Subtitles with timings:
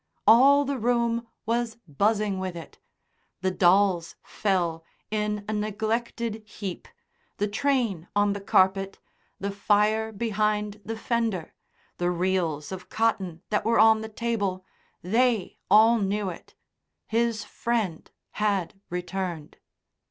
[0.25, 2.79] All the room was buzzing with it.
[3.41, 6.87] The dolls fell in a neglected heap,
[7.37, 8.97] the train on the carpet,
[9.39, 11.53] the fire behind the fender,
[11.99, 14.65] the reels of cotton that were on the table
[15.03, 16.55] they all knew it.
[17.05, 18.09] His friend
[18.41, 19.57] had returned.